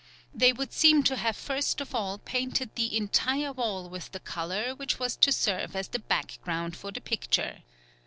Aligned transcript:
They 0.33 0.51
would 0.51 0.73
seem 0.73 1.03
to 1.03 1.15
have 1.15 1.35
first 1.37 1.79
of 1.79 1.93
all 1.93 2.17
painted 2.17 2.71
the 2.73 2.97
entire 2.97 3.51
wall 3.53 3.87
with 3.87 4.11
the 4.13 4.19
colour 4.19 4.73
which 4.73 4.97
was 4.97 5.15
to 5.17 5.31
serve 5.31 5.75
as 5.75 5.89
the 5.89 5.99
background 5.99 6.75
for 6.75 6.91
the 6.91 7.01
picture. 7.01 7.61